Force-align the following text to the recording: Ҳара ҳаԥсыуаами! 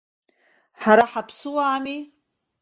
Ҳара 0.81 1.05
ҳаԥсыуаами! 1.11 1.99